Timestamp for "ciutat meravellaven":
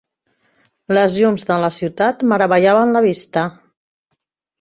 1.79-2.95